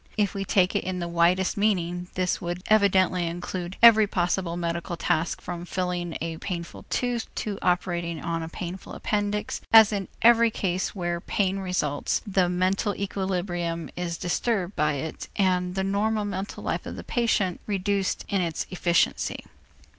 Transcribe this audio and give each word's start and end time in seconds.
If 0.17 0.33
we 0.33 0.43
take 0.43 0.75
it 0.75 0.83
in 0.83 0.97
the 0.97 1.07
widest 1.07 1.57
meaning, 1.57 2.07
this 2.15 2.41
would 2.41 2.63
evidently 2.69 3.27
include 3.27 3.77
every 3.83 4.07
possible 4.07 4.57
medical 4.57 4.97
task 4.97 5.39
from 5.41 5.63
filling 5.63 6.17
a 6.21 6.37
painful 6.37 6.85
tooth 6.89 7.27
to 7.35 7.59
operating 7.61 8.19
on 8.19 8.41
a 8.41 8.49
painful 8.49 8.93
appendix, 8.93 9.61
as 9.71 9.93
in 9.93 10.07
every 10.23 10.49
case 10.49 10.95
where 10.95 11.21
pain 11.21 11.59
results, 11.59 12.23
the 12.25 12.49
mental 12.49 12.95
equilibrium 12.95 13.91
is 13.95 14.17
disturbed 14.17 14.75
by 14.75 14.93
it 14.93 15.27
and 15.35 15.75
the 15.75 15.83
normal 15.83 16.25
mental 16.25 16.63
life 16.63 16.87
of 16.87 16.95
the 16.95 17.03
patient 17.03 17.61
reduced 17.67 18.25
in 18.27 18.41
its 18.41 18.65
efficiency. 18.71 19.43